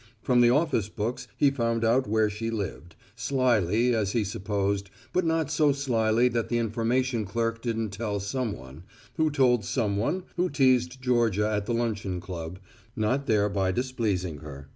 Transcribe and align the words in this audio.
From 0.23 0.41
the 0.41 0.49
office 0.49 0.89
books 0.89 1.27
he 1.37 1.51
found 1.51 1.85
out 1.85 2.07
where 2.09 2.27
she 2.27 2.49
lived, 2.49 2.95
slyly 3.15 3.93
as 3.93 4.13
he 4.13 4.23
supposed, 4.23 4.89
but 5.13 5.23
not 5.25 5.51
so 5.51 5.71
slyly 5.71 6.27
that 6.29 6.49
the 6.49 6.57
information 6.57 7.23
clerk 7.23 7.61
didn't 7.61 7.91
tell 7.91 8.19
someone, 8.19 8.81
who 9.17 9.29
told 9.29 9.63
someone 9.63 10.23
who 10.37 10.49
teased 10.49 11.03
Georgia 11.03 11.47
at 11.47 11.67
the 11.67 11.73
luncheon 11.75 12.19
club, 12.19 12.57
not 12.95 13.27
thereby 13.27 13.71
displeasing 13.71 14.39
her. 14.39 14.69